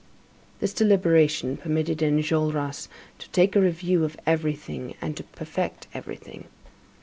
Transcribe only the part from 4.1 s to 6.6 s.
everything and to perfect everything.